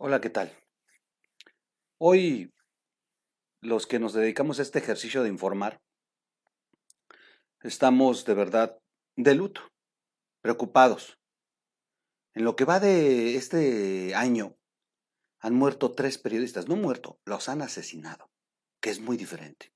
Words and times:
Hola, 0.00 0.20
¿qué 0.20 0.30
tal? 0.30 0.52
Hoy 1.98 2.54
los 3.60 3.88
que 3.88 3.98
nos 3.98 4.12
dedicamos 4.12 4.60
a 4.60 4.62
este 4.62 4.78
ejercicio 4.78 5.24
de 5.24 5.28
informar, 5.28 5.82
estamos 7.62 8.24
de 8.24 8.34
verdad 8.34 8.78
de 9.16 9.34
luto, 9.34 9.60
preocupados. 10.40 11.18
En 12.32 12.44
lo 12.44 12.54
que 12.54 12.64
va 12.64 12.78
de 12.78 13.34
este 13.34 14.14
año, 14.14 14.56
han 15.40 15.54
muerto 15.56 15.90
tres 15.90 16.16
periodistas, 16.16 16.68
no 16.68 16.76
muerto, 16.76 17.18
los 17.24 17.48
han 17.48 17.60
asesinado, 17.60 18.30
que 18.80 18.90
es 18.90 19.00
muy 19.00 19.16
diferente. 19.16 19.72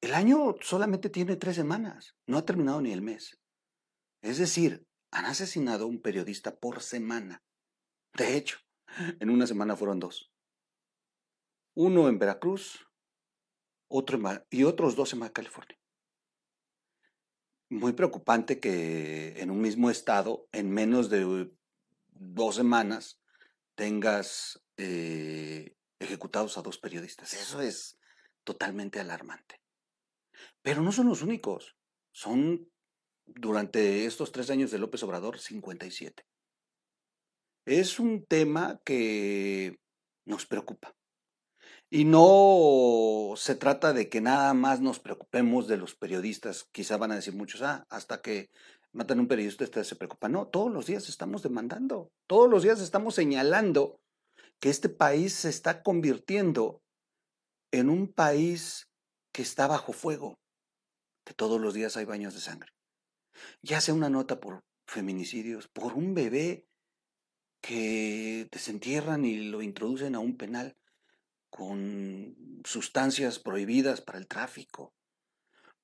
El 0.00 0.14
año 0.14 0.56
solamente 0.62 1.10
tiene 1.10 1.36
tres 1.36 1.54
semanas, 1.54 2.16
no 2.26 2.38
ha 2.38 2.44
terminado 2.44 2.80
ni 2.80 2.90
el 2.90 3.02
mes. 3.02 3.40
Es 4.20 4.38
decir, 4.38 4.84
han 5.12 5.26
asesinado 5.26 5.84
a 5.84 5.86
un 5.86 6.02
periodista 6.02 6.56
por 6.56 6.82
semana. 6.82 7.44
De 8.14 8.36
hecho, 8.36 8.58
en 9.20 9.30
una 9.30 9.46
semana 9.46 9.76
fueron 9.76 10.00
dos. 10.00 10.30
Uno 11.74 12.08
en 12.08 12.18
Veracruz 12.18 12.86
otro 13.88 14.18
y 14.50 14.64
otros 14.64 14.96
dos 14.96 15.12
en 15.12 15.28
California. 15.28 15.78
Muy 17.70 17.92
preocupante 17.92 18.60
que 18.60 19.40
en 19.40 19.50
un 19.50 19.60
mismo 19.60 19.90
estado, 19.90 20.48
en 20.52 20.70
menos 20.70 21.10
de 21.10 21.50
dos 22.08 22.54
semanas, 22.54 23.20
tengas 23.74 24.62
eh, 24.76 25.76
ejecutados 25.98 26.56
a 26.56 26.62
dos 26.62 26.78
periodistas. 26.78 27.34
Eso 27.34 27.60
es 27.60 27.98
totalmente 28.44 29.00
alarmante. 29.00 29.60
Pero 30.62 30.82
no 30.82 30.92
son 30.92 31.08
los 31.08 31.22
únicos. 31.22 31.76
Son, 32.12 32.70
durante 33.26 34.06
estos 34.06 34.30
tres 34.30 34.50
años 34.50 34.70
de 34.70 34.78
López 34.78 35.02
Obrador, 35.02 35.38
57. 35.38 36.24
Es 37.66 37.98
un 37.98 38.24
tema 38.26 38.80
que 38.84 39.78
nos 40.26 40.46
preocupa. 40.46 40.94
Y 41.90 42.04
no 42.04 43.34
se 43.36 43.54
trata 43.54 43.92
de 43.92 44.08
que 44.08 44.20
nada 44.20 44.52
más 44.52 44.80
nos 44.80 45.00
preocupemos 45.00 45.66
de 45.68 45.76
los 45.76 45.94
periodistas. 45.94 46.64
Quizá 46.72 46.96
van 46.96 47.12
a 47.12 47.16
decir 47.16 47.34
muchos, 47.34 47.62
ah, 47.62 47.86
hasta 47.88 48.20
que 48.20 48.50
matan 48.92 49.18
a 49.18 49.22
un 49.22 49.28
periodista, 49.28 49.64
usted 49.64 49.84
se 49.84 49.96
preocupa. 49.96 50.28
No, 50.28 50.48
todos 50.48 50.72
los 50.72 50.86
días 50.86 51.08
estamos 51.08 51.42
demandando, 51.42 52.10
todos 52.26 52.50
los 52.50 52.62
días 52.62 52.80
estamos 52.80 53.14
señalando 53.14 54.00
que 54.60 54.70
este 54.70 54.88
país 54.88 55.34
se 55.34 55.48
está 55.48 55.82
convirtiendo 55.82 56.82
en 57.72 57.90
un 57.90 58.12
país 58.12 58.88
que 59.32 59.42
está 59.42 59.66
bajo 59.66 59.92
fuego, 59.92 60.38
que 61.24 61.34
todos 61.34 61.60
los 61.60 61.74
días 61.74 61.96
hay 61.96 62.04
baños 62.04 62.34
de 62.34 62.40
sangre. 62.40 62.70
Ya 63.62 63.80
sea 63.80 63.94
una 63.94 64.10
nota 64.10 64.38
por 64.38 64.60
feminicidios, 64.86 65.68
por 65.68 65.94
un 65.94 66.14
bebé 66.14 66.66
que 67.66 68.46
desentierran 68.52 69.24
y 69.24 69.38
lo 69.38 69.62
introducen 69.62 70.14
a 70.14 70.18
un 70.18 70.36
penal 70.36 70.76
con 71.48 72.36
sustancias 72.62 73.38
prohibidas 73.38 74.02
para 74.02 74.18
el 74.18 74.28
tráfico, 74.28 74.92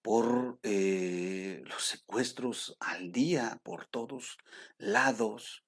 por 0.03 0.59
eh, 0.63 1.63
los 1.65 1.83
secuestros 1.83 2.77
al 2.81 3.13
día 3.13 3.61
por 3.63 3.87
todos 3.87 4.37
lados, 4.77 5.65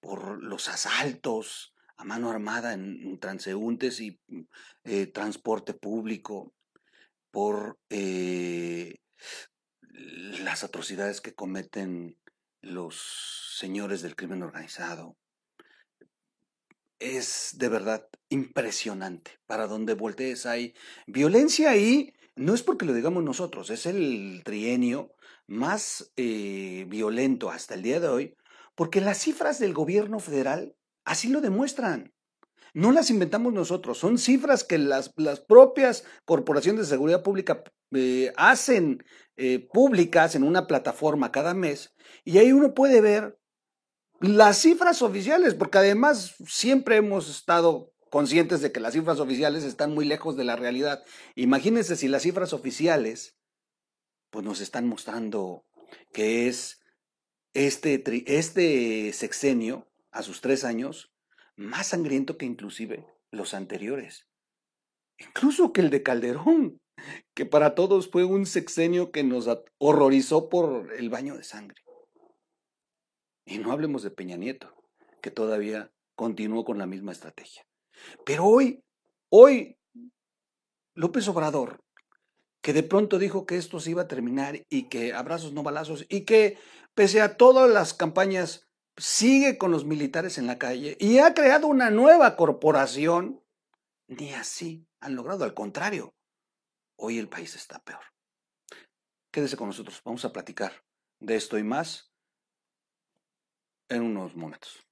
por 0.00 0.42
los 0.42 0.68
asaltos 0.68 1.72
a 1.96 2.04
mano 2.04 2.28
armada 2.28 2.74
en, 2.74 3.18
transeúntes 3.18 4.00
y 4.00 4.20
eh, 4.84 5.06
transporte 5.06 5.72
público, 5.72 6.52
por 7.30 7.78
eh, 7.88 8.98
las 9.88 10.64
atrocidades 10.64 11.22
que 11.22 11.34
cometen 11.34 12.18
los 12.60 13.54
señores 13.56 14.02
del 14.02 14.16
crimen 14.16 14.42
organizado, 14.42 15.16
es 16.98 17.56
de 17.58 17.68
verdad 17.68 18.08
impresionante. 18.28 19.32
Para 19.46 19.66
donde 19.66 19.94
voltees 19.94 20.46
hay 20.46 20.74
violencia 21.06 21.70
ahí, 21.70 22.12
no 22.34 22.54
es 22.54 22.62
porque 22.62 22.86
lo 22.86 22.94
digamos 22.94 23.24
nosotros, 23.24 23.70
es 23.70 23.86
el 23.86 24.42
trienio 24.44 25.12
más 25.46 26.12
eh, 26.16 26.86
violento 26.88 27.50
hasta 27.50 27.74
el 27.74 27.82
día 27.82 28.00
de 28.00 28.08
hoy, 28.08 28.36
porque 28.74 29.00
las 29.00 29.18
cifras 29.18 29.58
del 29.58 29.72
gobierno 29.72 30.18
federal 30.18 30.76
así 31.04 31.28
lo 31.28 31.40
demuestran. 31.40 32.12
No 32.74 32.92
las 32.92 33.08
inventamos 33.08 33.54
nosotros, 33.54 33.96
son 33.96 34.18
cifras 34.18 34.62
que 34.62 34.76
las, 34.76 35.12
las 35.16 35.40
propias 35.40 36.04
corporaciones 36.26 36.82
de 36.82 36.86
seguridad 36.94 37.22
pública 37.22 37.62
eh, 37.92 38.32
hacen 38.36 39.02
eh, 39.36 39.66
públicas 39.72 40.34
en 40.34 40.42
una 40.42 40.66
plataforma 40.66 41.32
cada 41.32 41.54
mes 41.54 41.94
y 42.24 42.38
ahí 42.38 42.52
uno 42.52 42.74
puede 42.74 43.00
ver 43.00 43.38
las 44.20 44.58
cifras 44.58 45.02
oficiales, 45.02 45.54
porque 45.54 45.78
además 45.78 46.36
siempre 46.46 46.96
hemos 46.96 47.28
estado 47.28 47.92
conscientes 48.10 48.60
de 48.60 48.72
que 48.72 48.80
las 48.80 48.94
cifras 48.94 49.20
oficiales 49.20 49.64
están 49.64 49.92
muy 49.92 50.04
lejos 50.04 50.36
de 50.36 50.44
la 50.44 50.56
realidad. 50.56 51.04
Imagínense 51.34 51.96
si 51.96 52.08
las 52.08 52.22
cifras 52.22 52.52
oficiales 52.52 53.36
pues 54.30 54.44
nos 54.44 54.60
están 54.60 54.86
mostrando 54.86 55.64
que 56.12 56.48
es 56.48 56.80
este, 57.54 58.02
este 58.26 59.12
sexenio, 59.12 59.88
a 60.10 60.22
sus 60.22 60.40
tres 60.40 60.64
años, 60.64 61.12
más 61.56 61.88
sangriento 61.88 62.38
que 62.38 62.46
inclusive 62.46 63.06
los 63.30 63.54
anteriores. 63.54 64.26
Incluso 65.18 65.72
que 65.72 65.82
el 65.82 65.90
de 65.90 66.02
Calderón, 66.02 66.80
que 67.34 67.46
para 67.46 67.74
todos 67.74 68.10
fue 68.10 68.24
un 68.24 68.46
sexenio 68.46 69.10
que 69.10 69.24
nos 69.24 69.46
horrorizó 69.78 70.48
por 70.48 70.92
el 70.98 71.10
baño 71.10 71.36
de 71.36 71.44
sangre. 71.44 71.85
Y 73.46 73.58
no 73.58 73.72
hablemos 73.72 74.02
de 74.02 74.10
Peña 74.10 74.36
Nieto, 74.36 74.74
que 75.22 75.30
todavía 75.30 75.92
continuó 76.16 76.64
con 76.64 76.78
la 76.78 76.86
misma 76.86 77.12
estrategia. 77.12 77.64
Pero 78.24 78.44
hoy, 78.44 78.82
hoy, 79.30 79.78
López 80.94 81.26
Obrador, 81.28 81.80
que 82.60 82.72
de 82.72 82.82
pronto 82.82 83.18
dijo 83.18 83.46
que 83.46 83.56
esto 83.56 83.78
se 83.78 83.90
iba 83.90 84.02
a 84.02 84.08
terminar 84.08 84.66
y 84.68 84.88
que 84.88 85.14
abrazos 85.14 85.52
no 85.52 85.62
balazos 85.62 86.04
y 86.08 86.24
que 86.24 86.58
pese 86.94 87.20
a 87.20 87.36
todas 87.36 87.70
las 87.70 87.94
campañas 87.94 88.66
sigue 88.96 89.56
con 89.58 89.70
los 89.70 89.84
militares 89.84 90.38
en 90.38 90.48
la 90.48 90.58
calle 90.58 90.96
y 90.98 91.18
ha 91.18 91.32
creado 91.32 91.68
una 91.68 91.90
nueva 91.90 92.34
corporación, 92.34 93.40
ni 94.08 94.32
así 94.32 94.84
han 95.00 95.14
logrado, 95.14 95.44
al 95.44 95.54
contrario, 95.54 96.14
hoy 96.96 97.18
el 97.18 97.28
país 97.28 97.54
está 97.54 97.78
peor. 97.78 98.02
Quédese 99.30 99.56
con 99.56 99.68
nosotros, 99.68 100.00
vamos 100.04 100.24
a 100.24 100.32
platicar 100.32 100.72
de 101.20 101.36
esto 101.36 101.58
y 101.58 101.62
más 101.62 102.10
en 103.88 104.02
unos 104.02 104.34
momentos. 104.34 104.86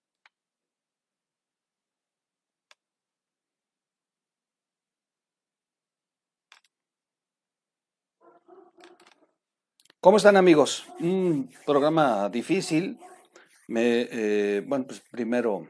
¿Cómo 10.00 10.19
están 10.19 10.37
amigos? 10.37 10.87
Un 11.00 11.50
programa 11.65 12.28
difícil. 12.28 12.99
Me, 13.69 14.03
eh, 14.10 14.62
bueno, 14.66 14.87
pues 14.87 15.00
primero 15.10 15.66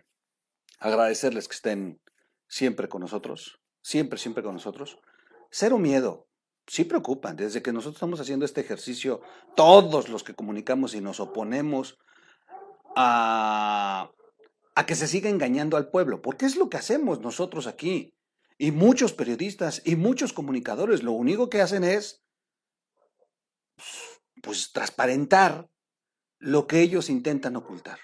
agradecerles 0.81 1.47
que 1.47 1.55
estén 1.55 2.01
siempre 2.49 2.89
con 2.89 3.01
nosotros, 3.01 3.61
siempre, 3.81 4.19
siempre 4.19 4.43
con 4.43 4.55
nosotros. 4.55 4.99
Cero 5.53 5.79
miedo, 5.79 6.27
sí 6.67 6.85
preocupan. 6.85 7.37
Desde 7.37 7.63
que 7.63 7.73
nosotros 7.73 7.95
estamos 7.95 8.19
haciendo 8.19 8.45
este 8.45 8.63
ejercicio, 8.63 9.21
todos 9.55 10.09
los 10.09 10.25
que 10.25 10.35
comunicamos 10.35 10.97
y 10.97 11.01
nos 11.01 11.21
oponemos 11.21 11.97
a, 12.97 14.11
que 14.87 14.95
se 14.95 15.07
siga 15.07 15.31
engañando 15.31 15.77
al 15.77 15.91
pueblo, 15.91 16.21
porque 16.23 16.47
es 16.47 16.57
lo 16.57 16.69
que 16.69 16.77
hacemos 16.77 17.21
nosotros 17.21 17.67
aquí. 17.67 18.15
Y 18.57 18.71
muchos 18.71 19.13
periodistas 19.13 19.83
y 19.85 19.97
muchos 19.97 20.33
comunicadores 20.33 21.03
lo 21.03 21.13
único 21.13 21.51
que 21.51 21.61
hacen 21.61 21.83
es 21.83 22.25
pues 24.43 24.73
transparentar 24.73 25.69
lo 26.39 26.67
que 26.67 26.81
ellos 26.81 27.11
intentan 27.11 27.57
ocultar. 27.57 27.99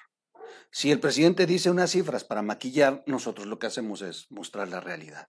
Si 0.72 0.90
el 0.90 1.00
presidente 1.00 1.46
dice 1.46 1.70
unas 1.70 1.90
cifras 1.90 2.24
para 2.24 2.42
maquillar, 2.42 3.04
nosotros 3.06 3.46
lo 3.46 3.58
que 3.58 3.66
hacemos 3.66 4.02
es 4.02 4.30
mostrar 4.30 4.68
la 4.68 4.80
realidad. 4.80 5.28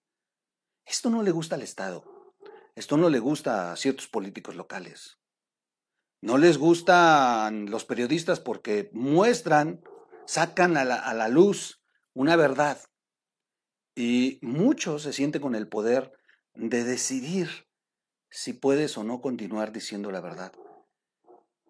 Esto 0.86 1.10
no 1.10 1.22
le 1.22 1.32
gusta 1.32 1.56
al 1.56 1.62
Estado. 1.62 2.04
Esto 2.76 2.98
no 2.98 3.10
le 3.10 3.20
gusta 3.20 3.72
a 3.72 3.76
ciertos 3.76 4.08
políticos 4.08 4.56
locales. 4.56 5.21
No 6.22 6.38
les 6.38 6.60
gustan 6.60 7.72
los 7.72 7.84
periodistas 7.84 8.40
porque 8.40 8.92
muestran, 8.94 9.82
sacan 10.28 10.78
a 10.78 10.86
la, 10.86 11.28
luz 11.30 11.82
una 12.14 12.36
verdad. 12.36 12.80
Y 13.96 14.38
muchos 14.44 15.02
se 15.02 15.14
sienten 15.14 15.42
con 15.42 15.56
el 15.56 15.68
poder 15.68 16.14
de 16.54 16.84
decidir 16.84 17.50
si 18.30 18.54
puedes 18.54 18.98
o 19.00 19.04
no 19.04 19.20
continuar 19.20 19.72
diciendo 19.72 20.12
la 20.12 20.22
verdad. 20.22 20.54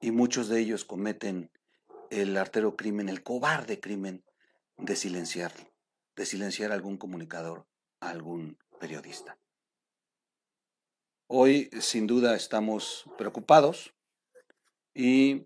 Y 0.02 0.12
muchos 0.12 0.50
de 0.50 0.60
ellos 0.60 0.84
cometen 0.84 1.50
el 2.10 2.36
artero 2.36 2.76
crimen, 2.76 3.08
el 3.08 3.24
cobarde 3.24 3.80
crimen 3.80 4.26
de 4.78 4.98
silenciar, 4.98 5.54
de 6.18 6.26
silenciar 6.26 6.72
a 6.72 6.76
algún 6.76 6.98
comunicador, 6.98 7.68
a 8.02 8.10
algún 8.10 8.58
periodista. 8.82 9.38
Hoy, 11.28 11.70
sin 11.80 12.06
duda, 12.06 12.36
estamos 12.36 13.06
preocupados 13.18 13.94
y, 14.94 15.46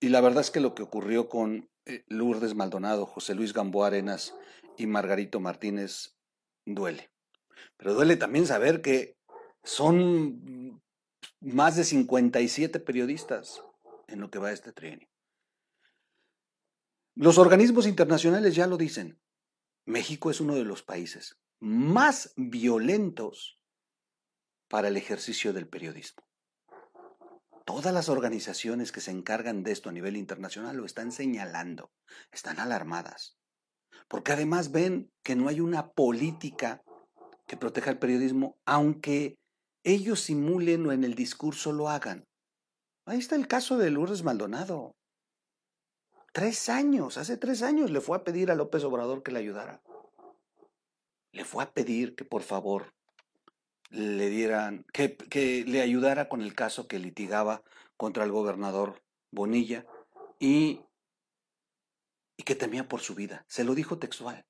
y 0.00 0.08
la 0.08 0.20
verdad 0.20 0.40
es 0.40 0.50
que 0.50 0.60
lo 0.60 0.74
que 0.74 0.82
ocurrió 0.82 1.28
con 1.28 1.68
eh, 1.84 2.04
Lourdes 2.08 2.54
Maldonado, 2.54 3.06
José 3.06 3.34
Luis 3.34 3.52
Gamboa 3.52 3.88
Arenas 3.88 4.34
y 4.76 4.86
Margarito 4.86 5.40
Martínez 5.40 6.16
duele. 6.64 7.10
Pero 7.76 7.94
duele 7.94 8.16
también 8.16 8.46
saber 8.46 8.82
que 8.82 9.16
son 9.62 10.82
más 11.40 11.76
de 11.76 11.84
57 11.84 12.80
periodistas 12.80 13.62
en 14.08 14.20
lo 14.20 14.30
que 14.30 14.38
va 14.38 14.52
este 14.52 14.72
trienio. 14.72 15.08
Los 17.14 17.38
organismos 17.38 17.86
internacionales 17.86 18.54
ya 18.54 18.66
lo 18.66 18.76
dicen. 18.76 19.20
México 19.86 20.30
es 20.30 20.40
uno 20.40 20.54
de 20.54 20.64
los 20.64 20.82
países 20.82 21.38
más 21.60 22.32
violentos 22.36 23.58
para 24.68 24.88
el 24.88 24.96
ejercicio 24.96 25.52
del 25.52 25.68
periodismo. 25.68 26.25
Todas 27.66 27.92
las 27.92 28.08
organizaciones 28.08 28.92
que 28.92 29.00
se 29.00 29.10
encargan 29.10 29.64
de 29.64 29.72
esto 29.72 29.88
a 29.88 29.92
nivel 29.92 30.16
internacional 30.16 30.76
lo 30.76 30.86
están 30.86 31.10
señalando, 31.10 31.90
están 32.30 32.60
alarmadas, 32.60 33.36
porque 34.06 34.30
además 34.30 34.70
ven 34.70 35.10
que 35.24 35.34
no 35.34 35.48
hay 35.48 35.58
una 35.58 35.90
política 35.90 36.84
que 37.48 37.56
proteja 37.56 37.90
el 37.90 37.98
periodismo, 37.98 38.56
aunque 38.66 39.36
ellos 39.82 40.20
simulen 40.20 40.86
o 40.86 40.92
en 40.92 41.02
el 41.02 41.16
discurso 41.16 41.72
lo 41.72 41.88
hagan. 41.88 42.24
Ahí 43.04 43.18
está 43.18 43.34
el 43.34 43.48
caso 43.48 43.78
de 43.78 43.90
Lourdes 43.90 44.22
Maldonado. 44.22 44.94
Tres 46.32 46.68
años, 46.68 47.18
hace 47.18 47.36
tres 47.36 47.62
años 47.62 47.90
le 47.90 48.00
fue 48.00 48.16
a 48.16 48.22
pedir 48.22 48.52
a 48.52 48.54
López 48.54 48.84
Obrador 48.84 49.24
que 49.24 49.32
le 49.32 49.40
ayudara. 49.40 49.82
Le 51.32 51.44
fue 51.44 51.64
a 51.64 51.72
pedir 51.72 52.14
que 52.14 52.24
por 52.24 52.42
favor 52.42 52.94
le 53.96 54.28
dieran, 54.28 54.84
que, 54.92 55.16
que 55.16 55.64
le 55.64 55.80
ayudara 55.80 56.28
con 56.28 56.42
el 56.42 56.54
caso 56.54 56.86
que 56.86 56.98
litigaba 56.98 57.62
contra 57.96 58.24
el 58.24 58.30
gobernador 58.30 59.02
Bonilla 59.30 59.86
y, 60.38 60.82
y 62.36 62.42
que 62.44 62.54
temía 62.54 62.88
por 62.88 63.00
su 63.00 63.14
vida. 63.14 63.44
Se 63.48 63.64
lo 63.64 63.74
dijo 63.74 63.98
textual. 63.98 64.44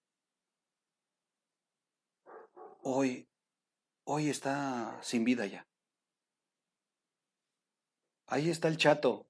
Hoy, 2.83 3.29
hoy 4.05 4.31
está 4.31 4.99
sin 5.03 5.25
vida 5.25 5.47
ya. 5.47 5.67
Ahí 8.27 8.51
está 8.51 8.67
el 8.67 8.77
chato, 8.77 9.29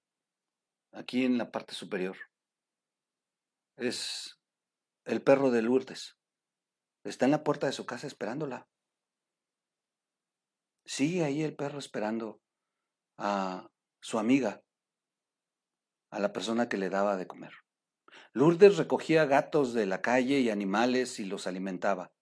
aquí 0.93 1.27
en 1.27 1.37
la 1.37 1.51
parte 1.51 1.75
superior. 1.75 2.17
Es 3.77 4.39
el 5.05 5.21
perro 5.21 5.51
de 5.51 5.61
Lourdes. 5.61 6.17
Está 7.05 7.27
en 7.27 7.33
la 7.33 7.45
puerta 7.45 7.67
de 7.67 7.73
su 7.73 7.85
casa 7.85 8.07
esperándola. 8.07 8.67
Sigue 10.87 11.25
ahí 11.25 11.43
el 11.43 11.57
perro 11.57 11.81
esperando 11.81 12.41
a 13.19 13.69
su 14.01 14.21
amiga, 14.21 14.63
a 16.11 16.21
la 16.21 16.33
persona 16.33 16.69
que 16.69 16.77
le 16.77 16.91
daba 16.91 17.17
de 17.17 17.27
comer. 17.27 17.53
Lourdes 18.33 18.77
recogía 18.77 19.25
gatos 19.25 19.75
de 19.75 19.87
la 19.87 20.01
calle 20.01 20.39
y 20.39 20.49
animales 20.49 21.19
y 21.19 21.25
los 21.25 21.49
alimentaba. 21.49 22.13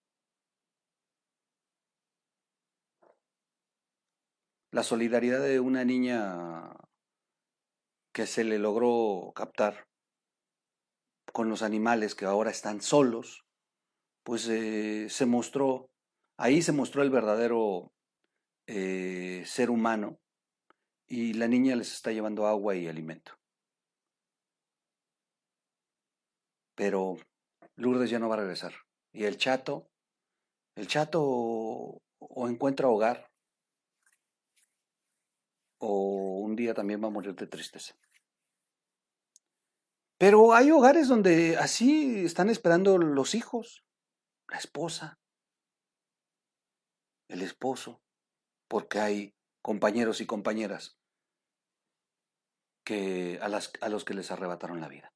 La 4.71 4.81
solidaridad 4.81 5.41
de 5.41 5.59
una 5.59 5.85
niña 5.85 6.71
que 8.13 8.25
se 8.25 8.43
le 8.43 8.57
logró 8.57 9.31
captar 9.35 9.87
con 11.31 11.49
los 11.49 11.61
animales 11.61 12.15
que 12.15 12.25
ahora 12.25 12.49
están 12.49 12.81
solos, 12.81 13.45
pues 14.23 14.47
eh, 14.47 15.07
se 15.09 15.25
mostró, 15.25 15.89
ahí 16.37 16.61
se 16.61 16.71
mostró 16.71 17.03
el 17.03 17.09
verdadero 17.09 17.94
eh, 18.67 19.43
ser 19.45 19.69
humano 19.69 20.19
y 21.07 21.33
la 21.33 21.47
niña 21.47 21.75
les 21.75 21.91
está 21.93 22.11
llevando 22.11 22.47
agua 22.47 22.75
y 22.75 22.87
alimento. 22.87 23.33
Pero 26.75 27.17
Lourdes 27.75 28.09
ya 28.09 28.19
no 28.19 28.27
va 28.27 28.35
a 28.35 28.39
regresar. 28.39 28.73
Y 29.13 29.23
el 29.23 29.37
chato, 29.37 29.89
el 30.75 30.87
chato 30.87 31.21
o 31.21 32.49
encuentra 32.49 32.87
hogar 32.87 33.31
o 35.77 36.39
un 36.39 36.55
día 36.55 36.73
también 36.73 37.01
va 37.01 37.07
a 37.07 37.11
morir 37.11 37.35
de 37.35 37.47
tristeza. 37.47 37.95
Pero 40.17 40.53
hay 40.53 40.71
hogares 40.71 41.07
donde 41.07 41.57
así 41.57 42.25
están 42.25 42.49
esperando 42.49 42.97
los 42.97 43.35
hijos, 43.35 43.83
la 44.47 44.57
esposa, 44.57 45.19
el 47.27 47.41
esposo, 47.41 48.01
porque 48.67 48.99
hay 48.99 49.33
compañeros 49.61 50.21
y 50.21 50.25
compañeras 50.25 50.97
que, 52.83 53.39
a, 53.41 53.47
las, 53.47 53.71
a 53.81 53.89
los 53.89 54.05
que 54.05 54.13
les 54.13 54.31
arrebataron 54.31 54.81
la 54.81 54.87
vida. 54.87 55.11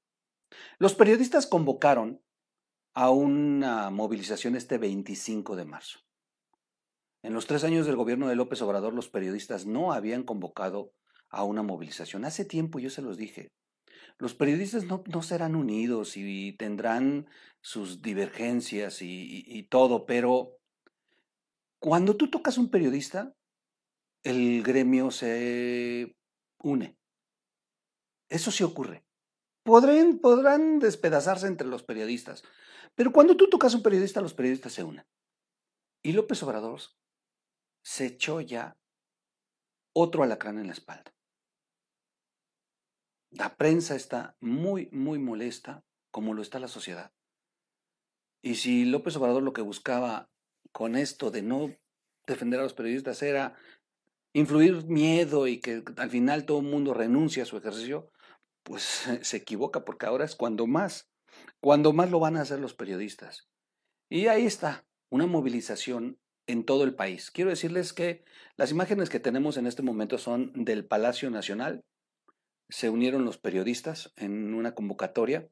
Los 0.78 0.96
periodistas 0.96 1.48
convocaron 1.48 2.22
a 2.94 3.12
una 3.12 3.90
movilización 3.92 4.56
este 4.56 4.78
25 4.78 5.56
de 5.56 5.66
marzo. 5.66 6.00
En 7.22 7.34
los 7.34 7.48
tres 7.48 7.63
años 7.63 7.86
del 7.86 7.96
gobierno 7.96 8.28
de 8.28 8.36
López 8.36 8.62
Obrador, 8.62 8.94
los 8.94 9.10
periodistas 9.10 9.66
no 9.66 9.92
habían 9.92 10.24
convocado 10.24 10.94
a 11.30 11.44
una 11.44 11.63
movilización. 11.63 12.25
Hace 12.25 12.45
tiempo 12.45 12.80
yo 12.80 12.90
se 12.90 13.02
los 13.02 13.18
dije, 13.18 13.52
los 14.18 14.36
periodistas 14.36 14.86
no, 14.86 15.22
serán 15.22 15.56
unidos 15.56 16.18
y 16.18 16.54
tendrán 16.54 17.28
sus 17.62 18.02
divergencias 18.02 19.02
y, 19.02 19.63
todo, 19.69 20.06
pero 20.06 20.57
cuando 21.80 22.18
tú 22.18 22.30
tocas 22.30 22.57
un 22.57 22.69
periodista, 22.69 23.34
el 24.24 24.63
gremio 24.63 25.12
se 25.12 26.16
une. 26.60 26.98
Eso 28.30 28.51
sí 28.51 28.63
ocurre. 28.63 29.06
Podrán, 29.63 30.19
podrán 30.19 30.80
despedazarse 30.80 31.48
entre 31.48 31.68
los 31.68 31.83
periodistas, 31.83 32.44
pero 32.95 33.12
cuando 33.12 33.38
tú 33.38 33.50
tocas 33.50 33.74
un 33.74 33.83
periodista, 33.83 34.21
los 34.21 34.33
periodistas 34.33 34.74
se 34.74 34.83
unen. 34.83 35.06
Y 36.04 36.13
López 36.13 36.42
Obrador 36.44 36.81
se 37.83 38.06
echó 38.06 38.42
ya 38.42 38.77
otro 39.94 40.24
alacrán 40.24 40.60
en 40.60 40.68
la 40.68 40.74
espalda. 40.74 41.13
La 43.31 43.56
prensa 43.57 43.95
está 43.95 44.36
muy, 44.39 44.89
muy 44.92 45.19
molesta, 45.19 45.83
como 46.12 46.33
lo 46.33 46.42
está 46.42 46.60
la 46.60 46.68
sociedad. 46.68 47.13
Y 48.42 48.56
si 48.56 48.86
López 48.86 49.16
Obrador 49.18 49.44
lo 49.44 49.54
que 49.54 49.62
buscaba 49.62 50.30
con 50.71 50.95
esto 50.95 51.30
de 51.31 51.42
no 51.42 51.69
defender 52.25 52.60
a 52.60 52.63
los 52.63 52.74
periodistas 52.74 53.21
era 53.21 53.56
influir 54.34 54.86
miedo 54.86 55.48
y 55.48 55.60
que 55.60 55.84
al 55.98 56.10
final 56.10 56.46
todo 56.46 56.60
el 56.60 56.68
mundo 56.68 56.94
renuncie 56.94 57.42
a 57.42 57.46
su 57.46 57.58
ejercicio, 57.58 58.12
pues 58.64 58.84
se 59.22 59.38
equivoca 59.38 59.86
porque 59.86 60.06
ahora 60.06 60.26
es 60.26 60.36
cuando 60.36 60.68
más, 60.68 61.12
cuando 61.59 61.94
más 61.94 62.12
lo 62.12 62.19
van 62.19 62.38
a 62.38 62.42
hacer 62.42 62.59
los 62.59 62.74
periodistas. 62.74 63.50
Y 64.09 64.28
ahí 64.28 64.45
está, 64.45 64.86
una 65.09 65.28
movilización 65.28 66.19
en 66.48 66.66
todo 66.66 66.83
el 66.83 66.95
país. 66.95 67.30
Quiero 67.30 67.52
decirles 67.52 67.94
que 67.94 68.24
las 68.57 68.71
imágenes 68.71 69.09
que 69.09 69.19
tenemos 69.19 69.57
en 69.57 69.68
este 69.68 69.83
momento 69.83 70.18
son 70.18 70.52
del 70.56 70.86
Palacio 70.86 71.30
Nacional. 71.30 71.86
Se 72.69 72.90
unieron 72.90 73.24
los 73.24 73.38
periodistas 73.38 74.14
en 74.16 74.54
una 74.56 74.74
convocatoria, 74.74 75.48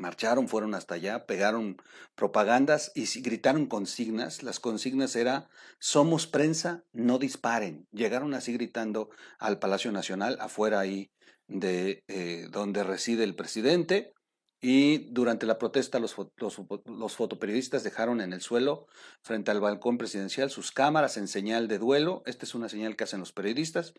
marcharon, 0.00 0.48
fueron 0.48 0.74
hasta 0.74 0.94
allá, 0.94 1.26
pegaron 1.26 1.76
propagandas 2.14 2.92
y 2.94 3.06
gritaron 3.20 3.66
consignas. 3.66 4.42
Las 4.42 4.60
consignas 4.60 5.16
era 5.16 5.48
somos 5.78 6.26
prensa, 6.26 6.84
no 6.92 7.18
disparen. 7.18 7.86
Llegaron 7.92 8.34
así 8.34 8.52
gritando 8.52 9.10
al 9.38 9.58
Palacio 9.58 9.92
Nacional, 9.92 10.38
afuera 10.40 10.80
ahí 10.80 11.10
de 11.48 12.04
eh, 12.08 12.48
donde 12.50 12.84
reside 12.84 13.24
el 13.24 13.34
presidente. 13.34 14.12
Y 14.60 15.10
durante 15.12 15.46
la 15.46 15.58
protesta 15.58 15.98
los, 15.98 16.16
los, 16.36 17.16
fotoperiodistas 17.16 17.84
dejaron 17.84 18.20
en 18.20 18.32
el 18.32 18.40
suelo, 18.40 18.86
frente 19.22 19.50
al 19.50 19.60
balcón 19.60 19.98
presidencial, 19.98 20.50
sus 20.50 20.72
cámaras 20.72 21.18
en 21.18 21.28
señal 21.28 21.68
de 21.68 21.78
duelo. 21.78 22.22
Esta 22.24 22.46
es 22.46 22.54
una 22.54 22.68
señal 22.68 22.96
que 22.96 23.04
hacen 23.04 23.20
los 23.20 23.32
periodistas 23.32 23.92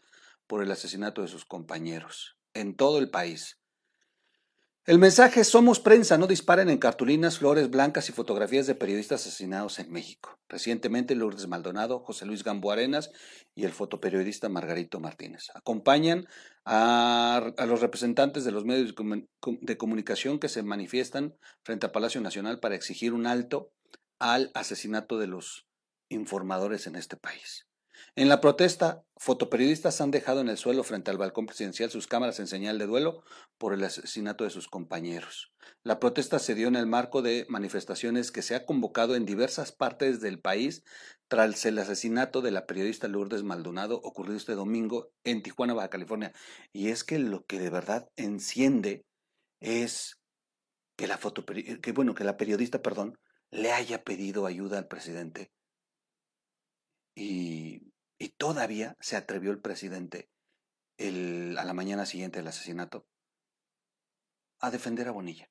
por 0.47 0.63
el 0.63 0.71
asesinato 0.71 1.21
de 1.21 1.27
sus 1.27 1.45
compañeros 1.45 2.37
en 2.53 2.75
todo 2.75 2.97
el 2.97 3.09
país. 3.09 3.59
El 4.87 4.99
mensaje 4.99 5.43
Somos 5.43 5.81
prensa, 5.81 6.17
no 6.17 6.27
disparen 6.27 6.69
en 6.69 6.77
cartulinas, 6.77 7.39
flores 7.39 7.69
blancas 7.69 8.07
y 8.07 8.13
fotografías 8.13 8.67
de 8.67 8.75
periodistas 8.75 9.19
asesinados 9.19 9.79
en 9.79 9.91
México. 9.91 10.39
Recientemente 10.47 11.13
Lourdes 11.13 11.45
Maldonado, 11.45 11.99
José 11.99 12.25
Luis 12.25 12.45
Gambo 12.45 12.71
Arenas 12.71 13.11
y 13.53 13.65
el 13.65 13.73
fotoperiodista 13.73 14.47
Margarito 14.47 15.01
Martínez. 15.01 15.49
Acompañan 15.55 16.25
a, 16.63 17.53
los 17.67 17.81
representantes 17.81 18.45
de 18.45 18.53
los 18.53 18.63
medios 18.63 18.95
de 19.59 19.77
comunicación 19.77 20.39
que 20.39 20.47
se 20.47 20.63
manifiestan 20.63 21.35
frente 21.65 21.87
al 21.87 21.91
Palacio 21.91 22.21
Nacional 22.21 22.61
para 22.61 22.75
exigir 22.75 23.11
un 23.11 23.27
alto 23.27 23.73
al 24.19 24.51
asesinato 24.53 25.17
de 25.17 25.27
los 25.27 25.67
informadores 26.07 26.87
en 26.87 26.95
este 26.95 27.17
país. 27.17 27.66
En 28.15 28.29
la 28.29 28.41
protesta, 28.41 29.03
fotoperiodistas 29.17 30.01
han 30.01 30.11
dejado 30.11 30.41
en 30.41 30.49
el 30.49 30.57
suelo 30.57 30.83
frente 30.83 31.11
al 31.11 31.17
balcón 31.17 31.45
presidencial 31.45 31.89
sus 31.89 32.07
cámaras 32.07 32.39
en 32.39 32.47
señal 32.47 32.79
de 32.79 32.85
duelo 32.85 33.23
por 33.57 33.73
el 33.73 33.83
asesinato 33.83 34.43
de 34.43 34.49
sus 34.49 34.67
compañeros. 34.67 35.51
La 35.83 35.99
protesta 35.99 36.39
se 36.39 36.55
dio 36.55 36.67
en 36.67 36.75
el 36.75 36.87
marco 36.87 37.21
de 37.21 37.45
manifestaciones 37.49 38.31
que 38.31 38.41
se 38.41 38.55
ha 38.55 38.65
convocado 38.65 39.15
en 39.15 39.25
diversas 39.25 39.71
partes 39.71 40.21
del 40.21 40.39
país 40.39 40.83
tras 41.27 41.65
el 41.65 41.77
asesinato 41.79 42.41
de 42.41 42.51
la 42.51 42.65
periodista 42.65 43.07
Lourdes 43.07 43.43
Maldonado 43.43 43.99
ocurrido 44.03 44.37
este 44.37 44.53
domingo 44.53 45.11
en 45.23 45.43
Tijuana, 45.43 45.73
Baja 45.73 45.89
California. 45.89 46.33
Y 46.71 46.89
es 46.89 47.03
que 47.03 47.19
lo 47.19 47.45
que 47.45 47.59
de 47.59 47.69
verdad 47.69 48.07
enciende 48.15 49.05
es 49.59 50.17
que 50.95 51.07
la 51.07 51.17
foto, 51.17 51.45
que 51.45 51.91
bueno, 51.91 52.15
que 52.15 52.23
la 52.23 52.37
periodista, 52.37 52.81
perdón, 52.81 53.17
le 53.51 53.71
haya 53.71 54.03
pedido 54.03 54.45
ayuda 54.45 54.77
al 54.77 54.87
presidente. 54.87 55.51
Y, 57.15 57.86
y 58.27 58.31
todavía 58.31 58.97
se 58.99 59.15
atrevió 59.15 59.51
el 59.51 59.61
presidente 59.61 60.29
a 60.99 61.63
la 61.63 61.73
mañana 61.73 62.05
siguiente 62.05 62.39
del 62.39 62.49
asesinato 62.49 63.07
a 64.59 64.69
defender 64.69 65.07
a 65.07 65.11
Bonilla. 65.11 65.49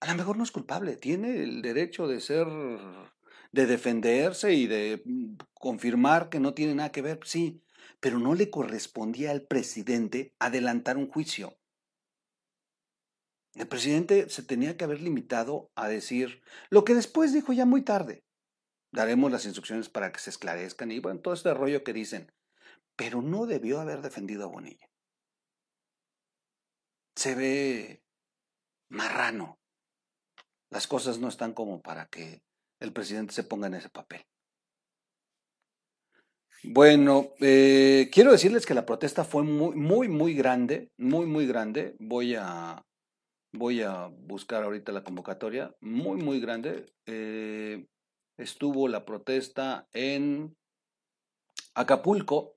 A 0.00 0.06
lo 0.06 0.14
mejor 0.14 0.38
no 0.38 0.44
es 0.44 0.50
culpable, 0.50 0.96
tiene 0.96 1.42
el 1.42 1.60
derecho 1.60 2.08
de 2.08 2.20
ser, 2.20 2.46
de 3.52 3.66
defenderse 3.66 4.54
y 4.54 4.66
de 4.66 5.02
mm, 5.04 5.34
confirmar 5.52 6.30
que 6.30 6.40
no 6.40 6.54
tiene 6.54 6.74
nada 6.74 6.90
que 6.90 7.02
ver, 7.02 7.20
sí, 7.24 7.62
pero 8.00 8.18
no 8.18 8.34
le 8.34 8.48
correspondía 8.48 9.30
al 9.30 9.42
presidente 9.42 10.34
adelantar 10.38 10.96
un 10.96 11.08
juicio. 11.08 11.58
El 13.56 13.68
presidente 13.68 14.30
se 14.30 14.42
tenía 14.42 14.78
que 14.78 14.84
haber 14.84 15.02
limitado 15.02 15.70
a 15.74 15.86
decir 15.88 16.42
lo 16.70 16.84
que 16.84 16.94
después 16.94 17.34
dijo 17.34 17.52
ya 17.52 17.66
muy 17.66 17.82
tarde. 17.82 18.24
Daremos 18.92 19.32
las 19.32 19.46
instrucciones 19.46 19.88
para 19.88 20.12
que 20.12 20.20
se 20.20 20.30
esclarezcan 20.30 20.92
y 20.92 21.00
bueno, 21.00 21.20
todo 21.20 21.34
este 21.34 21.52
rollo 21.54 21.82
que 21.82 21.92
dicen. 21.92 22.30
Pero 22.94 23.22
no 23.22 23.46
debió 23.46 23.80
haber 23.80 24.02
defendido 24.02 24.44
a 24.44 24.48
Bonilla. 24.48 24.88
Se 27.16 27.34
ve 27.34 28.02
marrano. 28.90 29.58
Las 30.70 30.86
cosas 30.86 31.18
no 31.18 31.28
están 31.28 31.54
como 31.54 31.80
para 31.80 32.06
que 32.06 32.42
el 32.80 32.92
presidente 32.92 33.32
se 33.32 33.44
ponga 33.44 33.66
en 33.66 33.74
ese 33.74 33.88
papel. 33.88 34.26
Bueno, 36.64 37.32
eh, 37.40 38.08
quiero 38.12 38.30
decirles 38.30 38.66
que 38.66 38.74
la 38.74 38.86
protesta 38.86 39.24
fue 39.24 39.42
muy, 39.42 39.74
muy, 39.74 40.08
muy 40.08 40.34
grande, 40.34 40.92
muy, 40.96 41.26
muy 41.26 41.46
grande. 41.46 41.96
Voy 41.98 42.36
a, 42.38 42.84
voy 43.52 43.82
a 43.82 44.06
buscar 44.06 44.62
ahorita 44.62 44.92
la 44.92 45.02
convocatoria, 45.02 45.74
muy, 45.80 46.22
muy 46.22 46.40
grande. 46.40 46.86
Eh, 47.06 47.86
estuvo 48.42 48.88
la 48.88 49.04
protesta 49.04 49.88
en 49.92 50.56
Acapulco, 51.74 52.56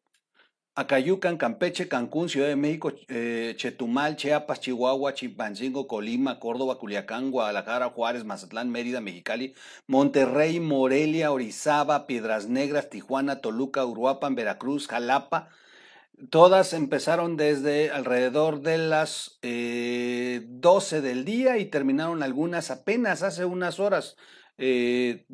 Acayucan, 0.77 1.38
Campeche, 1.38 1.88
Cancún, 1.88 2.27
Ciudad 2.27 2.50
de 2.50 2.58
México, 2.58 2.92
eh, 3.08 3.54
Chetumal, 3.56 4.18
Chiapas, 4.18 4.60
Chihuahua, 4.60 5.13
Chimpancingo, 5.13 5.88
Colima, 5.88 6.38
Córdoba, 6.38 6.77
Culiacán, 6.77 7.32
Guadalajara, 7.32 7.92
Juárez, 7.92 8.25
Mazatlán, 8.25 8.70
Mérida, 8.70 9.00
Mexicali, 9.00 9.56
Monterrey, 9.88 10.60
Morelia, 10.60 11.32
Orizaba, 11.32 12.08
Piedras 12.08 12.50
Negras, 12.50 12.89
Tijuana, 12.89 13.39
Toluca, 13.39 13.86
Uruapan, 13.86 14.36
Veracruz, 14.36 14.89
Jalapa. 14.89 15.48
Todas 16.30 16.74
empezaron 16.74 17.38
desde 17.38 17.92
alrededor 17.92 18.62
de 18.62 18.77
las 18.77 19.39
12 19.42 19.48
eh, 19.48 21.01
del 21.01 21.24
día 21.24 21.58
y 21.58 21.65
terminaron 21.65 22.22
algunas 22.22 22.70
apenas 22.70 23.24
hace 23.24 23.46
unas 23.46 23.80
horas. 23.80 24.18
Eh, 24.57 25.25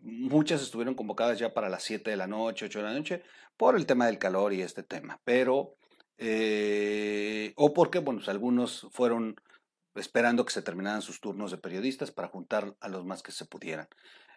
muchas 0.00 0.62
estuvieron 0.62 0.94
convocadas 0.94 1.38
ya 1.38 1.54
para 1.54 1.68
las 1.68 1.82
7 1.84 2.10
de 2.10 2.16
la 2.16 2.26
noche, 2.26 2.66
8 2.66 2.80
de 2.80 2.84
la 2.84 2.92
noche 2.92 3.22
por 3.56 3.76
el 3.76 3.86
tema 3.86 4.06
del 4.06 4.18
calor 4.18 4.52
y 4.52 4.62
este 4.62 4.82
tema, 4.82 5.20
pero, 5.24 5.76
eh, 6.18 7.52
o 7.56 7.72
porque, 7.72 8.00
bueno, 8.00 8.20
pues, 8.20 8.28
algunos 8.28 8.88
fueron 8.90 9.36
esperando 9.94 10.44
que 10.44 10.52
se 10.52 10.62
terminaran 10.62 11.02
sus 11.02 11.20
turnos 11.20 11.50
de 11.50 11.58
periodistas 11.58 12.10
para 12.10 12.28
juntar 12.28 12.74
a 12.80 12.88
los 12.88 13.04
más 13.04 13.22
que 13.22 13.32
se 13.32 13.44
pudieran. 13.44 13.88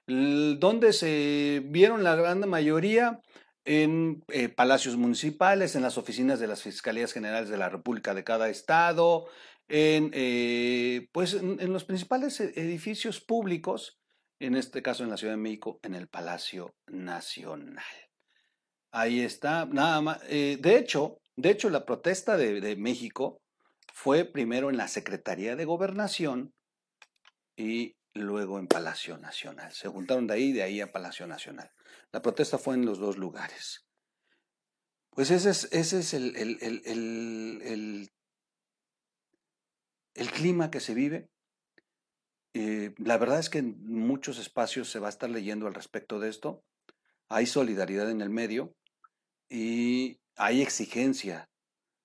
Donde 0.05 0.93
se 0.93 1.63
vieron 1.65 2.03
la 2.03 2.15
gran 2.15 2.47
mayoría 2.47 3.21
en 3.63 4.23
eh, 4.27 4.49
palacios 4.49 4.97
municipales, 4.97 5.75
en 5.75 5.81
las 5.81 5.97
oficinas 5.97 6.39
de 6.39 6.47
las 6.47 6.61
Fiscalías 6.61 7.13
Generales 7.13 7.49
de 7.49 7.57
la 7.57 7.69
República 7.69 8.13
de 8.13 8.23
cada 8.23 8.49
estado, 8.49 9.25
en, 9.67 10.11
pues, 11.11 11.33
en 11.33 11.73
los 11.73 11.85
principales 11.85 12.39
edificios 12.39 13.19
públicos, 13.21 13.97
en 14.39 14.55
este 14.55 14.81
caso 14.81 15.03
en 15.03 15.09
la 15.09 15.17
Ciudad 15.17 15.33
de 15.33 15.41
México, 15.41 15.79
en 15.83 15.95
el 15.95 16.07
Palacio 16.07 16.75
Nacional. 16.87 17.83
Ahí 18.91 19.21
está, 19.21 19.65
nada 19.65 20.01
más. 20.01 20.21
Eh, 20.27 20.57
de 20.59 20.77
hecho, 20.77 21.19
de 21.35 21.49
hecho, 21.49 21.69
la 21.69 21.85
protesta 21.85 22.37
de, 22.37 22.75
México 22.77 23.41
fue 23.93 24.25
primero 24.25 24.69
en 24.69 24.77
la 24.77 24.87
Secretaría 24.87 25.55
de 25.55 25.65
Gobernación 25.65 26.53
y 27.57 27.97
luego 28.13 28.57
en 28.57 28.67
Palacio 28.67 29.17
Nacional. 29.17 29.73
Se 29.73 29.89
juntaron 29.89 30.27
de 30.27 30.33
ahí, 30.33 30.53
de 30.53 30.63
ahí 30.63 30.79
a 30.79 30.91
Palacio 30.91 31.27
Nacional. 31.27 31.69
La 32.11 32.21
protesta 32.21 32.57
fue 32.57 32.75
en 32.75 32.85
los 32.85 32.99
dos 32.99 33.17
lugares. 33.17 33.85
Pues 35.09 35.29
ese 35.31 35.49
es, 35.49 35.67
ese 35.71 35.99
es 35.99 36.13
el, 36.13 36.35
el, 36.35 38.09
el, 40.13 40.31
clima 40.31 40.71
que 40.71 40.79
se 40.79 40.93
vive. 40.93 41.29
Eh, 42.57 42.93
la 42.99 43.17
verdad 43.17 43.39
es 43.39 43.49
que 43.49 43.57
en 43.57 43.85
muchos 43.85 44.39
espacios 44.39 44.89
se 44.89 44.99
va 44.99 45.07
a 45.07 45.09
estar 45.09 45.29
leyendo 45.29 45.67
al 45.67 45.73
respecto 45.73 46.21
de 46.21 46.29
esto. 46.29 46.63
Hay 47.27 47.47
solidaridad 47.47 48.09
en 48.09 48.21
el 48.21 48.29
medio 48.29 48.73
y 49.49 50.21
hay 50.37 50.61
exigencia, 50.61 51.49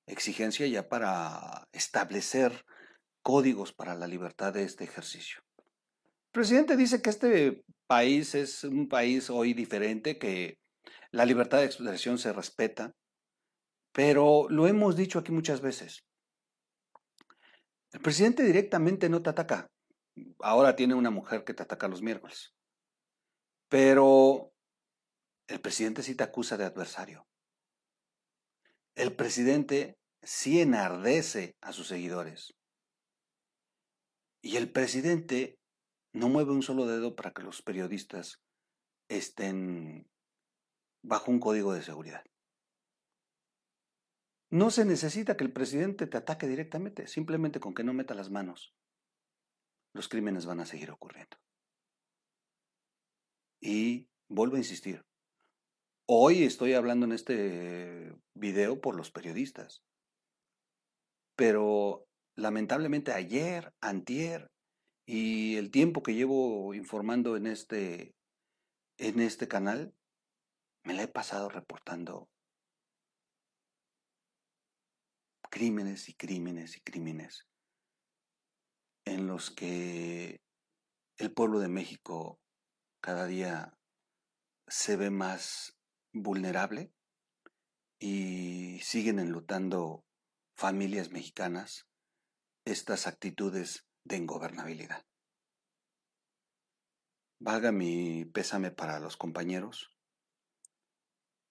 exigencia 0.09 0.67
ya 0.67 0.89
para 0.89 1.69
establecer 1.71 2.65
códigos 3.23 3.73
para 3.73 3.95
la 3.95 4.09
libertad 4.09 4.53
de 4.53 4.65
este 4.65 4.83
ejercicio. 4.83 5.41
El 5.57 6.33
presidente 6.33 6.77
dice 6.77 7.01
que 7.01 7.11
este 7.11 7.63
país 7.87 8.35
es 8.35 8.65
un 8.65 8.89
país 8.89 9.31
hoy 9.31 9.55
diferente, 9.55 10.19
que 10.19 10.59
la 11.13 11.27
libertad 11.27 11.59
de 11.59 11.67
expresión 11.67 12.19
se 12.19 12.33
respeta, 12.33 12.91
pero 13.93 14.49
lo 14.49 14.67
hemos 14.67 14.97
dicho 14.97 15.21
aquí 15.21 15.31
muchas 15.31 15.61
veces. 15.61 16.03
El 17.93 18.01
presidente 18.01 18.43
directamente 18.43 19.09
no 19.09 19.23
te 19.23 19.31
ataca. 19.31 19.71
Ahora 20.41 20.77
tiene 20.77 20.95
una 20.95 21.11
mujer 21.11 21.45
que 21.45 21.55
te 21.55 21.63
ataca 21.63 21.89
los 21.89 22.03
miércoles. 22.03 22.55
Pero 23.69 24.53
el 25.47 25.61
presidente 25.61 26.03
sí 26.03 26.15
te 26.15 26.25
acusa 26.25 26.57
de 26.57 26.65
adversario 26.65 27.27
el 29.01 29.17
presidente 29.17 29.99
sí 30.23 30.61
enardece 30.61 31.57
a 31.61 31.73
sus 31.73 31.89
seguidores. 31.89 32.55
Y 34.43 34.57
el 34.57 34.71
presidente 34.71 35.59
no 36.13 36.29
mueve 36.29 36.53
un 36.53 36.63
solo 36.63 36.87
dedo 36.87 37.17
para 37.17 37.33
que 37.33 37.43
los 37.43 37.63
periodistas 37.63 38.43
estén 39.09 40.07
bajo 41.03 41.31
un 41.31 41.41
código 41.41 41.73
de 41.73 41.83
seguridad. 41.83 42.25
No 44.51 44.71
se 44.71 44.85
necesita 44.85 45.37
que 45.37 45.45
el 45.45 45.53
presidente 45.53 46.07
te 46.07 46.17
ataque 46.17 46.47
directamente, 46.47 47.07
simplemente 47.07 47.61
con 47.61 47.73
que 47.73 47.85
no 47.85 47.95
meta 47.95 48.15
las 48.15 48.31
manos. 48.31 48.75
Los 49.93 50.09
crímenes 50.09 50.47
van 50.47 50.61
a 50.61 50.67
seguir 50.67 50.91
ocurriendo. 50.91 51.37
Y 53.61 54.09
vuelvo 54.29 54.57
a 54.57 54.59
insistir, 54.59 55.05
Hoy 56.13 56.43
estoy 56.43 56.75
hablando 56.75 57.07
en 57.07 57.13
este 57.13 58.13
video 58.35 58.81
por 58.81 58.97
los 58.97 59.13
periodistas. 59.13 59.85
Pero 61.37 62.09
lamentablemente 62.35 63.13
ayer, 63.13 63.73
antier 63.81 64.51
y 65.07 65.55
el 65.55 65.71
tiempo 65.71 66.03
que 66.03 66.15
llevo 66.15 66.75
informando 66.75 67.37
en 67.37 67.47
este 67.47 68.17
en 68.99 69.21
este 69.21 69.47
canal 69.47 69.95
me 70.83 70.95
la 70.95 71.05
he 71.05 71.09
pasado 71.09 71.49
reportando 71.49 72.29
crímenes 75.49 76.09
y 76.09 76.15
crímenes 76.15 76.77
y 76.77 76.81
crímenes 76.81 77.47
en 79.11 79.27
los 79.27 79.51
que 79.51 80.41
el 81.17 81.33
pueblo 81.33 81.59
de 81.59 81.69
México 81.69 82.41
cada 83.01 83.27
día 83.27 83.77
se 84.69 84.97
ve 84.97 85.11
más 85.11 85.77
vulnerable 86.13 86.93
y 87.99 88.79
siguen 88.83 89.19
enlutando 89.19 90.05
familias 90.55 91.11
mexicanas 91.11 91.89
estas 92.65 93.09
actitudes 93.09 93.85
de 94.05 94.17
ingobernabilidad. 94.17 95.05
Valga 97.41 97.73
mi 97.73 98.27
pésame 98.27 98.71
para 98.71 99.01
los 99.01 99.17
compañeros. 99.17 99.91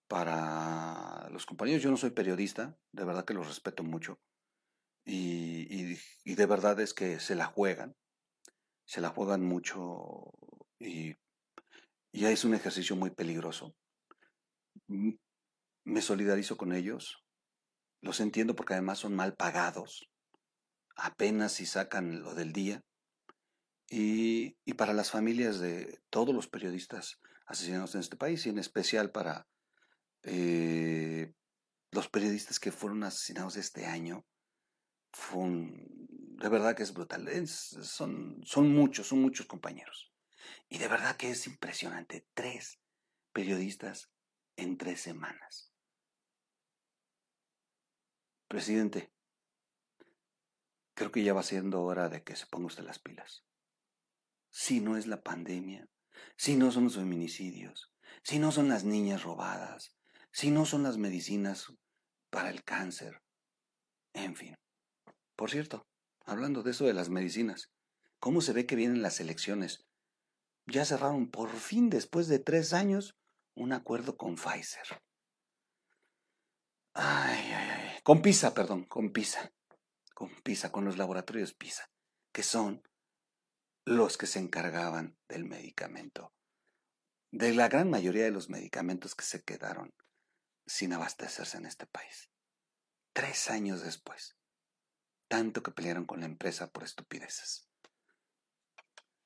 Para 0.07 1.27
los 1.29 1.45
compañeros, 1.45 1.83
yo 1.83 1.91
no 1.91 1.97
soy 1.97 2.11
periodista, 2.11 2.79
de 2.93 3.03
verdad 3.03 3.25
que 3.25 3.33
los 3.33 3.47
respeto 3.47 3.83
mucho. 3.83 4.19
Y, 5.11 6.35
de 6.35 6.45
verdad 6.45 6.79
es 6.79 6.93
que 6.93 7.19
se 7.19 7.35
la 7.35 7.45
juegan, 7.45 7.95
se 8.85 9.01
la 9.01 9.09
juegan 9.09 9.43
mucho 9.43 10.31
y, 10.77 11.15
y 12.11 12.25
es 12.25 12.45
un 12.45 12.53
ejercicio 12.53 12.95
muy 12.95 13.09
peligroso. 13.09 13.75
Me 14.87 16.01
solidarizo 16.01 16.57
con 16.57 16.73
ellos, 16.73 17.25
los 18.01 18.19
entiendo 18.19 18.55
porque 18.55 18.73
además 18.73 18.99
son 18.99 19.15
mal 19.15 19.35
pagados, 19.35 20.09
apenas 20.95 21.53
si 21.53 21.65
sacan 21.65 22.21
lo 22.21 22.35
del 22.35 22.53
día, 22.53 22.83
y, 23.89 24.51
para 24.75 24.93
las 24.93 25.09
familias 25.09 25.59
de 25.59 25.99
todos 26.11 26.33
los 26.33 26.47
periodistas 26.47 27.19
asesinados 27.47 27.95
en 27.95 28.01
este 28.01 28.15
país, 28.15 28.45
y 28.45 28.49
en 28.49 28.59
especial 28.59 29.11
para 29.11 29.47
eh, 30.21 31.33
los 31.91 32.07
periodistas 32.07 32.59
que 32.59 32.71
fueron 32.71 33.03
asesinados 33.03 33.57
este 33.57 33.87
año, 33.87 34.25
fue 35.11 35.47
de 36.39 36.49
verdad 36.49 36.75
que 36.75 36.83
es 36.83 36.93
brutal. 36.93 37.27
son, 37.47 38.41
son 38.45 38.73
muchos, 38.73 39.07
son 39.07 39.21
muchos 39.21 39.45
compañeros. 39.45 40.13
Y 40.69 40.77
de 40.77 40.87
verdad 40.87 41.17
que 41.17 41.31
es 41.31 41.45
impresionante. 41.47 42.27
Tres 42.33 42.79
periodistas 43.33 44.11
en 44.55 44.77
tres 44.77 45.01
semanas. 45.01 45.73
Presidente, 48.47 49.11
creo 50.93 51.11
que 51.11 51.23
ya 51.23 51.33
va 51.33 51.43
siendo 51.43 51.83
hora 51.83 52.09
de 52.09 52.23
que 52.23 52.35
se 52.35 52.47
ponga 52.47 52.67
usted 52.67 52.83
las 52.83 52.99
pilas. 52.99 53.45
Si 54.49 54.79
no 54.79 54.97
es 54.97 55.07
la 55.07 55.21
pandemia, 55.21 55.87
si 56.35 56.55
no 56.55 56.71
son 56.71 56.85
los 56.85 56.95
feminicidios, 56.95 57.93
si 58.23 58.39
no 58.39 58.51
son 58.51 58.69
las 58.69 58.83
niñas 58.83 59.23
robadas, 59.23 59.95
si 60.31 60.51
no 60.51 60.65
son 60.65 60.83
las 60.83 60.97
medicinas 60.97 61.73
para 62.29 62.49
el 62.49 62.63
cáncer, 62.63 63.21
en 64.13 64.35
fin. 64.35 64.57
Por 65.39 65.51
cierto, 65.51 65.87
hablando 66.25 66.63
de 66.63 66.71
eso 66.71 66.83
de 66.83 66.93
las 66.93 67.07
medicinas, 67.07 67.71
¿cómo 68.19 68.41
se 68.41 68.51
ve 68.51 68.65
que 68.65 68.75
vienen 68.75 69.01
las 69.01 69.21
elecciones? 69.21 69.85
Ya 70.65 70.83
cerraron 70.83 71.31
por 71.31 71.49
fin, 71.49 71.89
después 71.89 72.27
de 72.27 72.39
tres 72.39 72.73
años, 72.73 73.15
un 73.55 73.71
acuerdo 73.71 74.17
con 74.17 74.35
Pfizer. 74.35 75.01
Ay, 76.93 77.53
ay, 77.53 77.69
ay. 77.69 77.99
Con 78.03 78.21
PISA, 78.21 78.53
perdón, 78.53 78.83
con 78.83 79.13
PISA. 79.13 79.53
Con 80.13 80.29
PISA, 80.41 80.73
con 80.73 80.83
los 80.83 80.97
laboratorios 80.97 81.53
PISA, 81.53 81.89
que 82.33 82.43
son 82.43 82.83
los 83.85 84.17
que 84.17 84.27
se 84.27 84.39
encargaban 84.39 85.17
del 85.29 85.45
medicamento. 85.45 86.33
De 87.31 87.53
la 87.53 87.69
gran 87.69 87.89
mayoría 87.89 88.25
de 88.25 88.31
los 88.31 88.49
medicamentos 88.49 89.15
que 89.15 89.23
se 89.23 89.41
quedaron 89.41 89.93
sin 90.65 90.91
abastecerse 90.91 91.57
en 91.57 91.65
este 91.65 91.85
país. 91.85 92.29
Tres 93.13 93.49
años 93.49 93.81
después. 93.83 94.35
Tanto 95.29 95.63
que 95.63 95.71
pelearon 95.71 96.05
con 96.05 96.19
la 96.19 96.25
empresa 96.25 96.69
por 96.69 96.83
estupideces. 96.83 97.69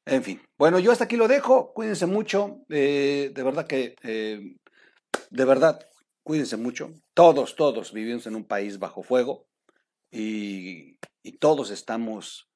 En 0.06 0.22
fin, 0.22 0.42
bueno, 0.58 0.80
yo 0.80 0.92
hasta 0.92 1.06
aquí 1.06 1.16
lo 1.16 1.28
dejo. 1.28 1.74
Cuídense 1.74 2.06
mucho. 2.06 2.66
Eh, 2.70 3.32
de 3.34 3.44
verdad 3.44 3.66
que, 3.66 3.96
eh, 4.04 4.58
de 5.30 5.46
verdad, 5.46 5.80
cuídense 6.24 6.58
mucho. 6.58 6.92
Todos, 7.14 7.56
todos 7.56 7.94
vivimos 7.94 8.28
en 8.28 8.36
un 8.36 8.46
país 8.46 8.80
bajo 8.80 9.02
fuego 9.02 9.48
y, 10.12 11.00
todos 11.40 11.72
estamos 11.72 12.50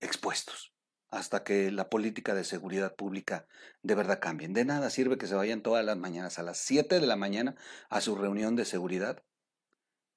expuestos 0.00 0.74
hasta 1.08 1.44
que 1.44 1.70
la 1.70 1.88
política 1.88 2.34
de 2.34 2.44
seguridad 2.44 2.94
pública 2.94 3.46
de 3.82 3.94
verdad 3.94 4.20
cambie. 4.20 4.48
De 4.48 4.64
nada 4.64 4.90
sirve 4.90 5.18
que 5.18 5.26
se 5.26 5.34
vayan 5.34 5.62
todas 5.62 5.84
las 5.84 5.96
mañanas 5.96 6.38
a 6.38 6.42
las 6.42 6.58
7 6.58 7.00
de 7.00 7.06
la 7.06 7.16
mañana 7.16 7.56
a 7.88 8.00
su 8.00 8.16
reunión 8.16 8.54
de 8.54 8.66
seguridad 8.66 9.22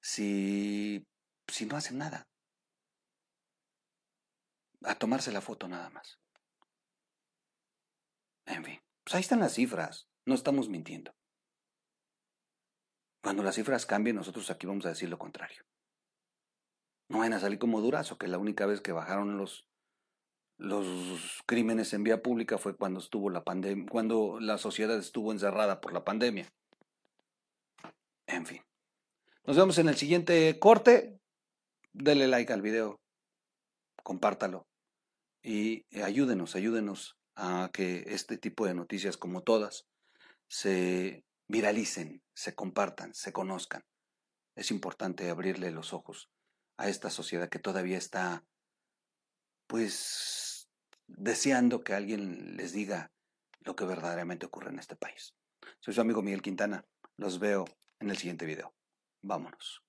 si, 0.02 1.08
si 1.48 1.66
no 1.66 1.78
hacen 1.78 1.98
nada. 2.00 2.28
A 4.84 4.96
tomarse 4.96 5.32
la 5.32 5.42
foto 5.42 5.68
nada 5.68 5.90
más. 5.90 6.18
En 8.46 8.64
fin, 8.64 8.80
pues 9.04 9.16
ahí 9.16 9.22
están 9.22 9.40
las 9.40 9.54
cifras, 9.54 10.08
no 10.26 10.34
estamos 10.34 10.70
mintiendo. 10.70 11.14
Cuando 13.22 13.44
las 13.44 13.56
cifras 13.56 13.86
cambien, 13.86 14.16
nosotros 14.16 14.50
aquí 14.50 14.66
vamos 14.66 14.86
a 14.86 14.90
decir 14.90 15.10
lo 15.10 15.20
contrario. 15.20 15.64
No 17.10 17.20
van 17.20 17.34
a 17.34 17.40
salir 17.40 17.60
como 17.60 17.82
durazo, 17.82 18.18
que 18.18 18.28
la 18.28 18.38
única 18.38 18.66
vez 18.66 18.82
que 18.82 18.92
bajaron 18.92 19.38
los, 19.38 19.66
los 20.58 21.44
crímenes 21.46 21.94
en 21.94 22.04
vía 22.04 22.24
pública 22.24 22.58
fue 22.58 22.76
cuando 22.76 23.00
estuvo 23.00 23.30
la 23.30 23.44
pandemia, 23.44 23.86
cuando 23.90 24.40
la 24.40 24.58
sociedad 24.58 24.98
estuvo 24.98 25.32
encerrada 25.32 25.82
por 25.82 25.92
la 25.92 26.06
pandemia. 26.06 26.48
En 28.28 28.46
fin. 28.46 28.62
Nos 29.44 29.58
vemos 29.58 29.78
en 29.80 29.90
el 29.90 29.98
siguiente 29.98 30.58
corte. 30.60 31.20
Dele 31.92 32.28
like 32.28 32.54
al 32.54 32.62
video, 32.62 33.00
compártalo 34.04 34.69
y 35.42 35.86
ayúdenos, 36.02 36.56
ayúdenos 36.56 37.18
a 37.36 37.70
que 37.72 38.04
este 38.08 38.38
tipo 38.38 38.66
de 38.66 38.74
noticias, 38.74 39.18
como 39.18 39.44
todas, 39.44 39.88
se 40.48 41.26
viralicen, 41.48 42.22
se 42.34 42.56
compartan, 42.56 43.14
se 43.14 43.32
conozcan. 43.32 43.86
Es 44.56 44.72
importante 44.72 45.30
abrirle 45.30 45.72
los 45.72 45.94
ojos 45.94 46.30
a 46.78 46.90
esta 46.90 47.10
sociedad 47.10 47.50
que 47.50 47.60
todavía 47.60 47.98
está, 47.98 48.46
pues, 49.68 50.70
deseando 51.08 51.82
que 51.82 51.94
alguien 51.94 52.58
les 52.58 52.74
diga 52.74 53.12
lo 53.62 53.76
que 53.76 53.86
verdaderamente 53.86 54.46
ocurre 54.46 54.70
en 54.70 54.80
este 54.80 54.96
país. 54.96 55.36
Soy 55.80 55.94
su 55.94 56.02
amigo 56.02 56.22
Miguel 56.22 56.42
Quintana. 56.42 56.86
Los 57.18 57.40
veo 57.40 57.66
en 58.00 58.10
el 58.10 58.18
siguiente 58.18 58.46
video. 58.46 58.74
Vámonos. 59.22 59.84